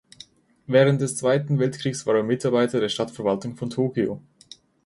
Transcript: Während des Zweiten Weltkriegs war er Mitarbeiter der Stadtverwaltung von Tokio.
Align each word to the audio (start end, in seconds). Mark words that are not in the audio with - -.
Während 0.65 0.99
des 0.99 1.15
Zweiten 1.15 1.59
Weltkriegs 1.59 2.07
war 2.07 2.15
er 2.15 2.23
Mitarbeiter 2.23 2.79
der 2.79 2.89
Stadtverwaltung 2.89 3.55
von 3.55 3.69
Tokio. 3.69 4.19